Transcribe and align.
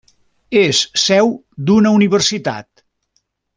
És 0.61 0.79
seu 1.01 1.29
d'una 1.69 1.93
universitat. 2.01 2.85